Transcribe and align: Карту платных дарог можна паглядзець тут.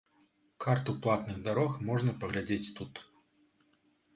Карту 0.63 0.95
платных 1.05 1.37
дарог 1.47 1.77
можна 1.91 2.15
паглядзець 2.25 2.73
тут. 2.81 3.03